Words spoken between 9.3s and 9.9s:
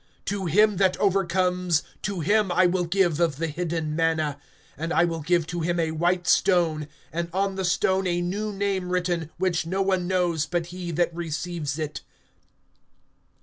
which no